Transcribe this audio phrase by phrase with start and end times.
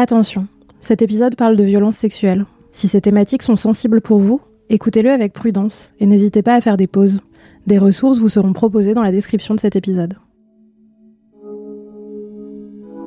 [0.00, 0.46] Attention,
[0.78, 2.46] cet épisode parle de violences sexuelles.
[2.70, 6.76] Si ces thématiques sont sensibles pour vous, écoutez-le avec prudence et n'hésitez pas à faire
[6.76, 7.20] des pauses.
[7.66, 10.14] Des ressources vous seront proposées dans la description de cet épisode.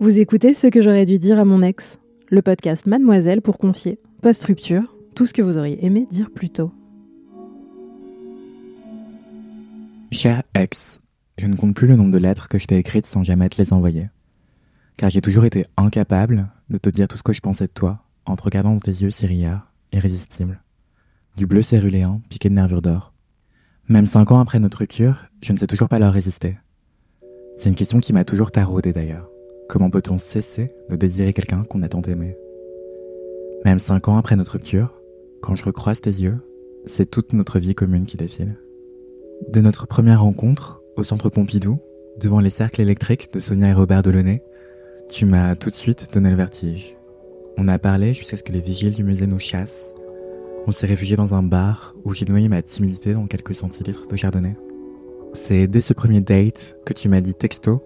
[0.02, 3.98] Vous écoutez ce que j'aurais dû dire à mon ex, le podcast Mademoiselle pour confier,
[4.22, 6.74] post-rupture, tout ce que vous auriez aimé dire plus tôt.
[10.12, 11.00] Cher ex,
[11.38, 13.62] je ne compte plus le nombre de lettres que je t'ai écrites sans jamais te
[13.62, 14.10] les envoyer.
[14.98, 18.00] Car j'ai toujours été incapable de te dire tout ce que je pensais de toi,
[18.26, 20.62] en te regardant dans tes yeux si rieurs, irrésistibles.
[21.36, 23.14] Du bleu céruléen, piqué de nervures d'or.
[23.90, 26.58] Même cinq ans après notre rupture, je ne sais toujours pas leur résister.
[27.58, 29.30] C'est une question qui m'a toujours taraudé d'ailleurs.
[29.68, 32.38] Comment peut-on cesser de désirer quelqu'un qu'on a tant aimé?
[33.66, 34.94] Même cinq ans après notre rupture,
[35.42, 36.40] quand je recroise tes yeux,
[36.86, 38.58] c'est toute notre vie commune qui défile.
[39.50, 41.80] De notre première rencontre, au centre Pompidou,
[42.20, 44.44] devant les cercles électriques de Sonia et Robert Delaunay,
[45.12, 46.96] tu m'as tout de suite donné le vertige.
[47.58, 49.94] On a parlé jusqu'à ce que les vigiles du musée nous chassent.
[50.68, 54.16] On s'est réfugié dans un bar où j'ai noyé ma timidité dans quelques centilitres de
[54.16, 54.56] chardonnay.
[55.34, 57.84] C'est dès ce premier date que tu m'as dit texto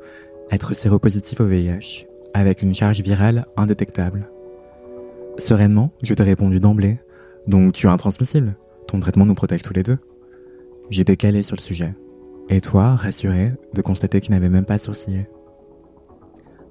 [0.52, 4.30] être séropositif au VIH, avec une charge virale indétectable.
[5.40, 7.00] Sereinement, je t'ai répondu d'emblée,
[7.48, 8.56] donc tu es intransmissible,
[8.88, 9.98] ton traitement nous protège tous les deux.
[10.92, 11.96] J'étais calé sur le sujet.
[12.50, 15.26] Et toi, rassuré de constater qu'il n'avait même pas sourcillé.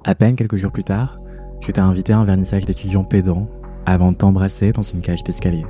[0.06, 1.18] À peine quelques jours plus tard,
[1.62, 3.48] je t'ai invité à un vernissage d'étudiants pédants
[3.86, 5.64] avant de t'embrasser dans une cage d'escalier.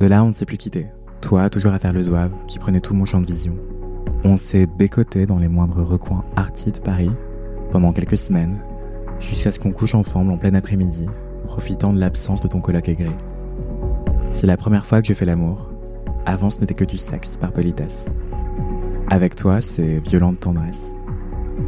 [0.00, 0.88] De là, on ne s'est plus quitté.
[1.22, 3.54] Toi, toujours à faire le zouave, qui prenait tout mon champ de vision.
[4.22, 7.10] On s'est bécoté dans les moindres recoins arty de Paris
[7.72, 8.58] pendant quelques semaines,
[9.18, 11.06] jusqu'à ce qu'on couche ensemble en plein après-midi,
[11.44, 13.16] profitant de l'absence de ton colloque aigri.
[14.30, 15.70] C'est la première fois que je fais l'amour,
[16.26, 18.10] avant, ce n'était que du sexe par politesse.
[19.08, 20.92] Avec toi, c'est violente tendresse.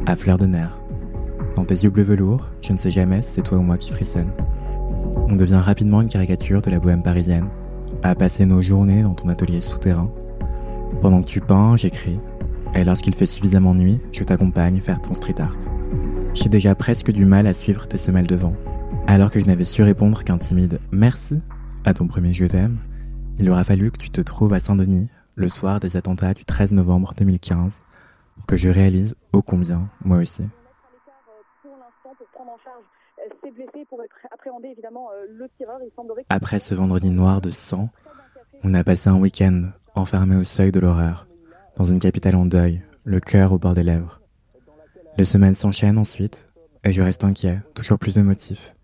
[0.05, 0.80] À fleur de nerfs.
[1.57, 3.91] Dans tes yeux bleu velours, je ne sais jamais si c'est toi ou moi qui
[3.91, 4.33] frissonne.
[5.29, 7.49] On devient rapidement une caricature de la bohème parisienne,
[8.03, 10.11] à passer nos journées dans ton atelier souterrain.
[11.03, 12.19] Pendant que tu peins, j'écris,
[12.75, 15.57] et lorsqu'il fait suffisamment nuit, je t'accompagne faire ton street art.
[16.35, 18.55] J'ai déjà presque du mal à suivre tes semelles de vent,
[19.07, 21.43] alors que je n'avais su répondre qu'un timide merci
[21.85, 22.79] à ton premier je t'aime
[23.41, 26.73] il aura fallu que tu te trouves à Saint-Denis le soir des attentats du 13
[26.73, 27.83] novembre 2015
[28.37, 30.43] pour que je réalise ô combien, moi aussi.
[36.29, 37.91] Après ce vendredi noir de sang,
[38.63, 41.27] on a passé un week-end enfermé au seuil de l'horreur,
[41.77, 44.21] dans une capitale en deuil, le cœur au bord des lèvres.
[45.19, 46.49] Les semaines s'enchaînent ensuite,
[46.85, 48.75] et je reste inquiet, toujours plus émotif,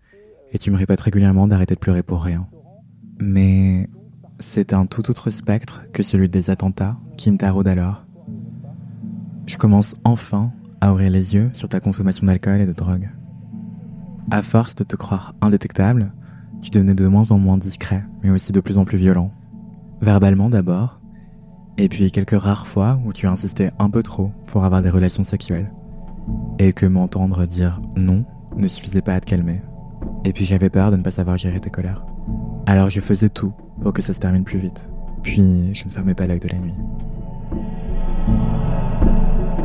[0.51, 2.47] et tu me répètes régulièrement d'arrêter de pleurer pour rien.
[3.19, 3.89] Mais
[4.39, 8.05] c'est un tout autre spectre que celui des attentats qui me taraude alors.
[9.47, 13.09] Je commence enfin à ouvrir les yeux sur ta consommation d'alcool et de drogue.
[14.29, 16.11] À force de te croire indétectable,
[16.61, 19.31] tu devenais de moins en moins discret, mais aussi de plus en plus violent.
[20.01, 20.99] Verbalement d'abord,
[21.77, 25.23] et puis quelques rares fois où tu insistais un peu trop pour avoir des relations
[25.23, 25.71] sexuelles.
[26.59, 28.25] Et que m'entendre dire non
[28.57, 29.61] ne suffisait pas à te calmer.
[30.25, 32.05] Et puis j'avais peur de ne pas savoir gérer tes colères.
[32.65, 34.89] Alors je faisais tout pour que ça se termine plus vite.
[35.23, 36.73] Puis je ne fermais pas l'œil de la nuit.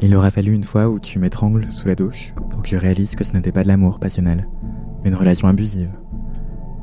[0.02, 3.14] Il aura fallu une fois où tu m'étrangles sous la douche pour que je réalise
[3.14, 4.48] que ce n'était pas de l'amour passionnel,
[5.02, 5.90] mais une relation abusive.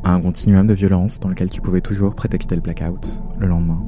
[0.04, 3.84] Un continuum de violence dans lequel tu pouvais toujours prétexter le blackout le lendemain.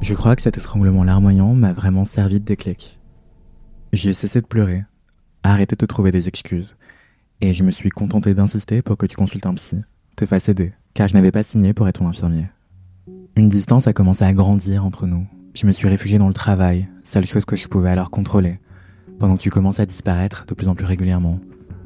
[0.00, 2.98] Je crois que cet étranglement larmoyant m'a vraiment servi de déclic.
[3.92, 4.84] J'ai cessé de pleurer,
[5.42, 6.76] arrêté de trouver des excuses,
[7.40, 9.82] et je me suis contenté d'insister pour que tu consultes un psy,
[10.16, 12.48] te fasses aider, car je n'avais pas signé pour être ton infirmier.
[13.36, 15.26] Une distance a commencé à grandir entre nous.
[15.54, 18.58] Je me suis réfugié dans le travail, seule chose que je pouvais alors contrôler,
[19.18, 21.40] pendant que tu commences à disparaître de plus en plus régulièrement,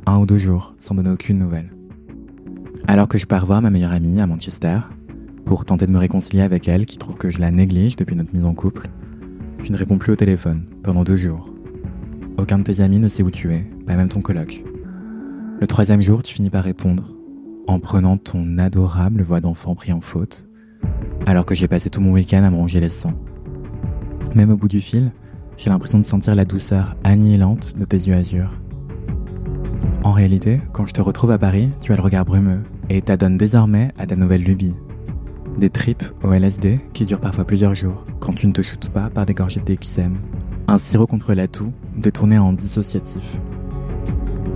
[0.07, 1.71] un ou deux jours, sans donner aucune nouvelle.
[2.91, 4.79] Alors que je pars voir ma meilleure amie à Manchester,
[5.45, 8.35] pour tenter de me réconcilier avec elle qui trouve que je la néglige depuis notre
[8.35, 8.89] mise en couple,
[9.63, 11.53] tu ne réponds plus au téléphone pendant deux jours.
[12.39, 14.65] Aucun de tes amis ne sait où tu es, pas même ton coloc.
[15.61, 17.15] Le troisième jour, tu finis par répondre,
[17.67, 20.49] en prenant ton adorable voix d'enfant pris en faute,
[21.27, 23.21] alors que j'ai passé tout mon week-end à me les sangs.
[24.35, 25.13] Même au bout du fil,
[25.59, 28.51] j'ai l'impression de sentir la douceur annihilante de tes yeux azur.
[30.05, 33.37] En réalité, quand je te retrouve à Paris, tu as le regard brumeux et t'adonnes
[33.37, 34.75] désormais à ta nouvelle lubie.
[35.59, 39.11] Des tripes au LSD qui durent parfois plusieurs jours quand tu ne te shootes pas
[39.11, 40.17] par des gorgées de DXM.
[40.69, 43.39] Un sirop contre l'atout détourné en dissociatif.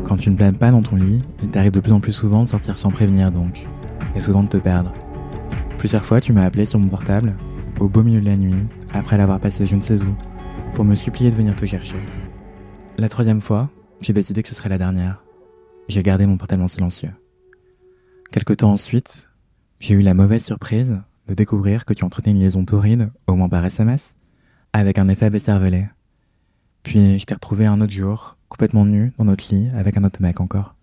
[0.05, 2.45] Quand tu ne planes pas dans ton lit, il t'arrive de plus en plus souvent
[2.45, 3.67] de sortir sans prévenir donc,
[4.15, 4.93] et souvent de te perdre.
[5.79, 7.35] Plusieurs fois, tu m'as appelé sur mon portable,
[7.81, 8.55] au beau milieu de la nuit,
[8.93, 10.15] après l'avoir passé je ne sais où,
[10.75, 11.97] pour me supplier de venir te chercher.
[12.99, 13.71] La troisième fois,
[14.01, 15.25] j'ai décidé que ce serait la dernière.
[15.89, 17.11] J'ai gardé mon portable en silencieux.
[18.33, 19.29] Quelque temps ensuite,
[19.79, 23.51] j'ai eu la mauvaise surprise de découvrir que tu entretenais une liaison torride, au moins
[23.51, 24.17] par SMS,
[24.73, 25.87] avec un effet cervelé.
[26.83, 30.23] Puis je t'ai retrouvé un autre jour, complètement nu, dans notre lit, avec un autre
[30.23, 30.75] mec encore.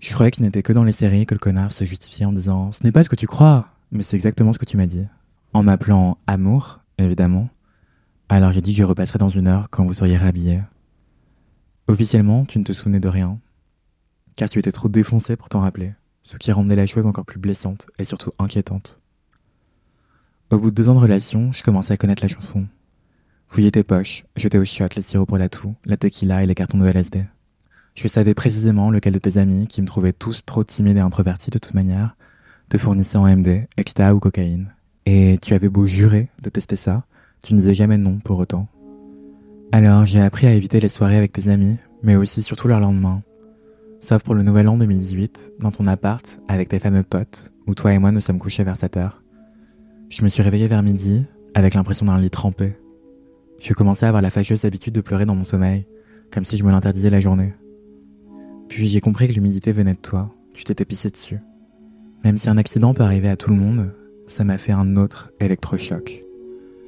[0.00, 2.72] Je croyais qu'il n'était que dans les séries que le connard se justifiait en disant
[2.72, 5.06] Ce n'est pas ce que tu crois, mais c'est exactement ce que tu m'as dit.
[5.54, 7.48] En m'appelant Amour, évidemment.
[8.28, 10.60] Alors j'ai dit que je repasserais dans une heure quand vous seriez rhabillé.
[11.88, 13.38] Officiellement, tu ne te souvenais de rien,
[14.36, 15.94] car tu étais trop défoncé pour t'en rappeler,
[16.24, 18.98] ce qui rendait la chose encore plus blessante et surtout inquiétante.
[20.50, 22.66] Au bout de deux ans de relation, je commençais à connaître la chanson.
[23.48, 26.54] Fouiller tes poches, jeter au shot les sirops pour la toux, la tequila et les
[26.54, 27.24] cartons de LSD.
[27.94, 31.50] Je savais précisément lequel de tes amis, qui me trouvaient tous trop timides et introvertis
[31.50, 32.16] de toute manière,
[32.68, 34.72] te fournissait en MD, exta ou cocaïne.
[35.06, 37.04] Et tu avais beau jurer de tester ça,
[37.42, 38.66] tu ne disais jamais non pour autant.
[39.72, 43.22] Alors j'ai appris à éviter les soirées avec tes amis, mais aussi surtout leur lendemain.
[44.04, 47.94] Sauf pour le nouvel an 2018, dans ton appart, avec tes fameux potes, où toi
[47.94, 49.22] et moi nous sommes couchés vers 7 heures.
[50.10, 51.24] Je me suis réveillé vers midi,
[51.54, 52.74] avec l'impression d'un lit trempé.
[53.58, 55.86] Je commençais à avoir la fâcheuse habitude de pleurer dans mon sommeil,
[56.30, 57.54] comme si je me l'interdisais la journée.
[58.68, 61.40] Puis j'ai compris que l'humidité venait de toi, tu t'étais pissé dessus.
[62.24, 63.94] Même si un accident peut arriver à tout le monde,
[64.26, 66.24] ça m'a fait un autre électrochoc.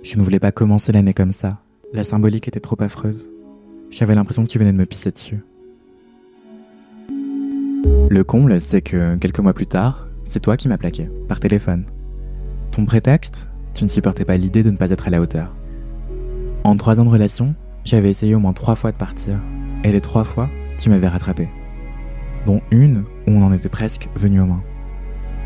[0.02, 1.62] Je ne voulais pas commencer l'année comme ça.
[1.94, 3.30] La symbolique était trop affreuse.
[3.88, 5.42] J'avais l'impression que tu venais de me pisser dessus.
[8.08, 11.86] Le comble, c'est que quelques mois plus tard, c'est toi qui m'as plaqué, par téléphone.
[12.70, 15.56] Ton prétexte, tu ne supportais pas l'idée de ne pas être à la hauteur.
[16.62, 19.40] En trois ans de relation, j'avais essayé au moins trois fois de partir,
[19.82, 20.48] et les trois fois,
[20.78, 21.48] tu m'avais rattrapé.
[22.46, 24.62] Dont une où on en était presque venu aux mains.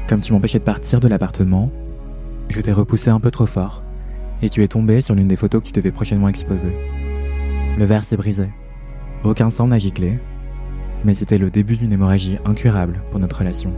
[0.07, 1.73] Comme tu m'empêchais de partir de l'appartement,
[2.51, 3.83] je t'ai repoussé un peu trop fort,
[4.43, 6.77] et tu es tombé sur l'une des photos que tu devais prochainement exposer.
[7.79, 8.51] Le verre s'est brisé.
[9.25, 10.19] Aucun sang n'a giclé,
[11.05, 13.73] mais c'était le début d'une hémorragie incurable pour notre relation.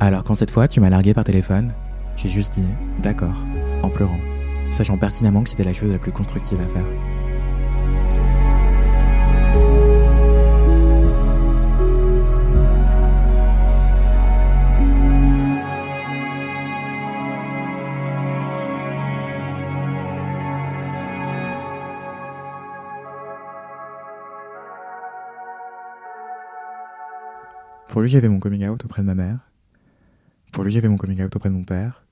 [0.00, 1.72] Alors quand cette fois tu m'as largué par téléphone,
[2.16, 2.64] j'ai juste dit
[3.02, 3.44] d'accord,
[3.82, 4.20] en pleurant,
[4.70, 7.05] sachant pertinemment que c'était la chose la plus constructive à faire.
[27.96, 29.38] Pour lui, j'avais mon coming out auprès de ma mère.
[30.52, 32.04] Pour lui, j'avais mon coming out auprès de mon père.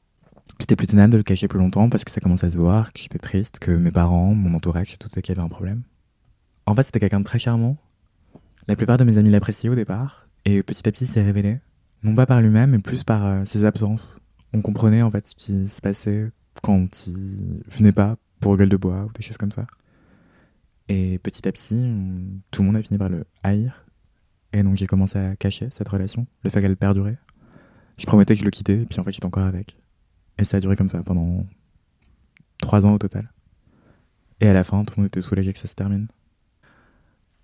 [0.59, 2.95] C'était plus tenable de le cacher plus longtemps parce que ça commençait à se voir,
[2.95, 5.83] que j'étais triste, que mes parents, mon entourage, tout ça qui avait un problème.
[6.65, 7.77] En fait, c'était quelqu'un de très charmant.
[8.67, 11.59] La plupart de mes amis l'appréciaient au départ, et petit à petit, s'est révélé.
[12.03, 14.21] Non pas par lui-même, mais plus par euh, ses absences.
[14.55, 16.31] On comprenait en fait ce qui se passait
[16.63, 19.67] quand il venait pas pour gueule de bois ou des choses comme ça.
[20.89, 21.93] Et petit à petit,
[22.51, 23.84] tout le monde a fini par le haïr.
[24.55, 27.19] Et donc j'ai commencé à cacher cette relation, le fait qu'elle perdurait.
[27.99, 29.77] Je promettais que je le quittais, et puis en fait j'étais encore avec.
[30.39, 31.45] Et ça a duré comme ça pendant
[32.59, 33.33] trois ans au total.
[34.41, 36.07] Et à la fin, tout le monde était soulagé que ça se termine.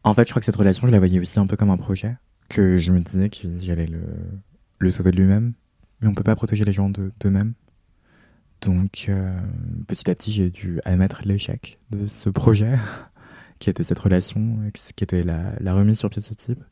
[0.04, 1.76] En fait, je crois que cette relation, je la voyais aussi un peu comme un
[1.76, 2.16] projet,
[2.48, 4.02] que je me disais que j'allais le,
[4.78, 5.54] le sauver de lui-même,
[6.00, 7.54] mais on peut pas protéger les gens d'eux-mêmes.
[8.60, 9.36] Donc, euh,
[9.88, 12.78] petit à petit, j'ai dû admettre l'échec de ce projet,
[13.58, 14.58] qui était cette relation,
[14.94, 16.62] qui était la, la remise sur pied de ce type.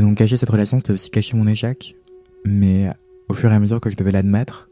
[0.00, 1.94] Et donc, cacher cette relation, c'était aussi cacher mon échec,
[2.46, 2.88] mais
[3.28, 4.70] au fur et à mesure que je devais l'admettre,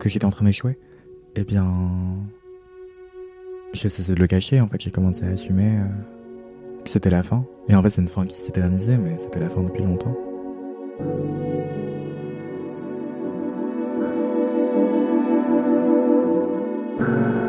[0.00, 0.76] que j'étais en train d'échouer,
[1.36, 1.72] eh bien,
[3.72, 4.60] j'ai cessé de le cacher.
[4.60, 7.44] En fait, j'ai commencé à assumer euh, que c'était la fin.
[7.68, 10.16] Et en fait, c'est une fin qui s'éternisait, mais c'était la fin depuis longtemps.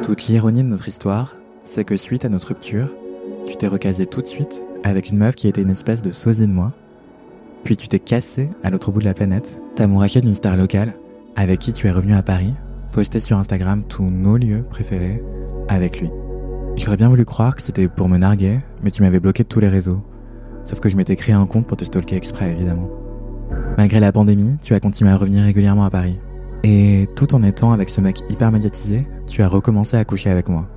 [0.03, 2.93] Toute l'ironie de notre histoire, c'est que suite à notre rupture,
[3.47, 6.47] tu t'es recasé tout de suite avec une meuf qui était une espèce de sosie
[6.47, 6.71] de moi.
[7.63, 10.95] Puis tu t'es cassé à l'autre bout de la planète, t'as mouraché d'une star locale
[11.35, 12.53] avec qui tu es revenu à Paris,
[12.91, 15.23] posté sur Instagram tous nos lieux préférés
[15.67, 16.09] avec lui.
[16.77, 19.69] J'aurais bien voulu croire que c'était pour me narguer, mais tu m'avais bloqué tous les
[19.69, 20.01] réseaux.
[20.65, 22.89] Sauf que je m'étais créé un compte pour te stalker exprès, évidemment.
[23.77, 26.19] Malgré la pandémie, tu as continué à revenir régulièrement à Paris.
[26.63, 30.49] Et tout en étant avec ce mec hyper médiatisé, tu as recommencé à coucher avec
[30.49, 30.67] moi.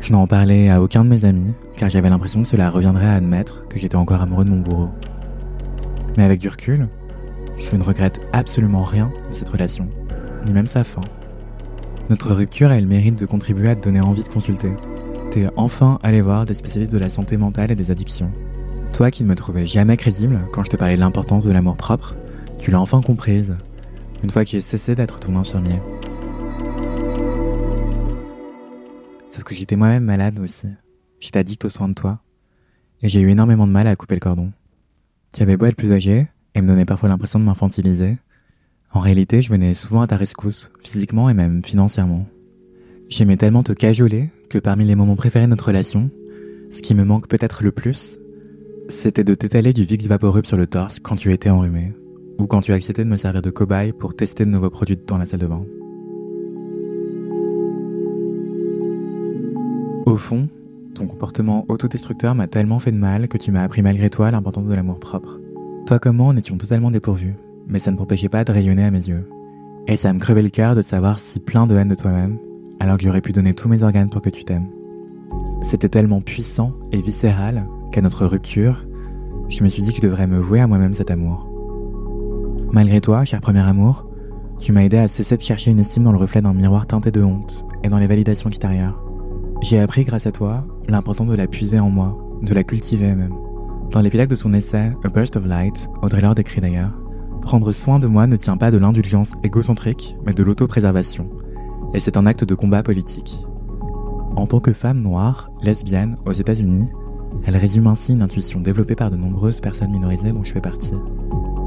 [0.00, 3.14] Je n'en parlais à aucun de mes amis, car j'avais l'impression que cela reviendrait à
[3.14, 4.88] admettre que j'étais encore amoureux de mon bourreau.
[6.16, 6.88] Mais avec du recul,
[7.58, 9.88] je ne regrette absolument rien de cette relation,
[10.46, 11.02] ni même sa fin.
[12.08, 14.72] Notre rupture a le mérite de contribuer à te donner envie de consulter.
[15.30, 18.32] T'es enfin allé voir des spécialistes de la santé mentale et des addictions.
[18.94, 21.76] Toi qui ne me trouvais jamais crédible quand je te parlais de l'importance de l'amour
[21.76, 22.16] propre,
[22.58, 23.54] tu l'as enfin comprise,
[24.24, 25.80] une fois qu'il a cessé d'être ton infirmier.
[29.40, 30.66] C'est ce que j'étais moi-même malade aussi.
[31.18, 32.20] J'étais addict aux soins de toi.
[33.00, 34.52] Et j'ai eu énormément de mal à couper le cordon.
[35.32, 38.18] Tu avais beau être plus âgé, et me donnait parfois l'impression de m'infantiliser,
[38.92, 42.26] en réalité, je venais souvent à ta rescousse, physiquement et même financièrement.
[43.08, 46.10] J'aimais tellement te cajoler que parmi les moments préférés de notre relation,
[46.68, 48.18] ce qui me manque peut-être le plus,
[48.90, 51.94] c'était de t'étaler du Vicks Vaporub sur le torse quand tu étais enrhumé,
[52.36, 55.16] ou quand tu acceptais de me servir de cobaye pour tester de nouveaux produits dans
[55.16, 55.64] la salle de bain.
[60.06, 60.48] Au fond,
[60.94, 64.66] ton comportement autodestructeur m'a tellement fait de mal que tu m'as appris malgré toi l'importance
[64.66, 65.38] de l'amour propre.
[65.86, 67.34] Toi comme moi, on étions totalement dépourvus,
[67.68, 69.28] mais ça ne t'empêchait pas de rayonner à mes yeux.
[69.86, 72.38] Et ça me crevait le cœur de te savoir si plein de haine de toi-même,
[72.80, 74.68] alors que j'aurais pu donner tous mes organes pour que tu t'aimes.
[75.60, 78.86] C'était tellement puissant et viscéral qu'à notre rupture,
[79.48, 81.46] je me suis dit que je devrais me vouer à moi-même cet amour.
[82.72, 84.06] Malgré toi, cher premier amour,
[84.58, 87.10] tu m'as aidé à cesser de chercher une estime dans le reflet d'un miroir teinté
[87.10, 89.09] de honte et dans les validations extérieures.
[89.62, 93.34] J'ai appris grâce à toi l'importance de la puiser en moi, de la cultiver même.
[93.90, 96.92] Dans l'épilogue de son essai A Burst of Light, Audrey Lorde écrit d'ailleurs
[97.42, 101.28] Prendre soin de moi ne tient pas de l'indulgence égocentrique, mais de l'autopréservation.
[101.92, 103.44] Et c'est un acte de combat politique.
[104.34, 106.88] En tant que femme noire, lesbienne, aux États-Unis,
[107.44, 110.94] elle résume ainsi une intuition développée par de nombreuses personnes minorisées dont je fais partie.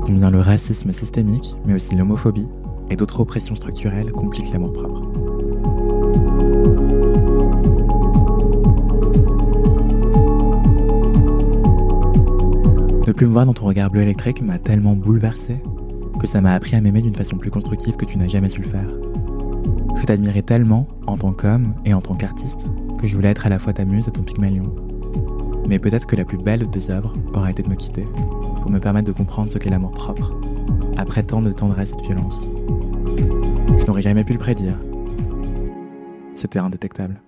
[0.02, 2.50] Combien le racisme systémique, mais aussi l'homophobie
[2.90, 5.33] et d'autres oppressions structurelles compliquent l'amour propre.
[13.13, 15.58] Plus me voir dans ton regard bleu électrique m'a tellement bouleversé
[16.20, 18.62] que ça m'a appris à m'aimer d'une façon plus constructive que tu n'as jamais su
[18.62, 18.88] le faire.
[19.96, 23.50] Je t'admirais tellement en tant qu'homme et en tant qu'artiste que je voulais être à
[23.50, 24.74] la fois ta muse et ton pygmalion.
[25.67, 28.05] Mais peut-être que la plus belle de tes œuvres aura été de me quitter
[28.62, 30.34] pour me permettre de comprendre ce qu'est l'amour propre,
[30.98, 32.50] après tant de tendresse et de violence.
[33.77, 34.77] Je n'aurais jamais pu le prédire.
[36.36, 37.22] C'était indétectable.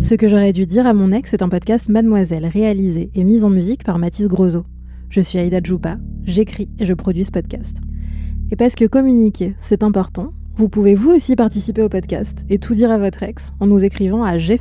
[0.00, 3.44] Ce que j'aurais dû dire à mon ex est un podcast Mademoiselle, réalisé et mis
[3.44, 4.64] en musique par Mathis Grosso.
[5.10, 7.76] Je suis Aïda Djoupa, j'écris et je produis ce podcast.
[8.50, 12.74] Et parce que communiquer, c'est important, vous pouvez vous aussi participer au podcast et tout
[12.74, 14.58] dire à votre ex en nous écrivant à j'ai.